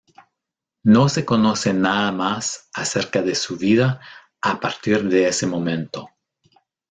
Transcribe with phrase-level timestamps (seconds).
[0.83, 4.01] No se conoce nada más acerca de su vida
[4.41, 6.09] a partir de ese momento.